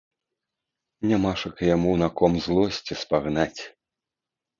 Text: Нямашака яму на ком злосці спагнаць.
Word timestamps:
Нямашака 1.09 1.63
яму 1.75 1.91
на 2.03 2.07
ком 2.21 2.33
злосці 2.47 2.93
спагнаць. 3.03 3.61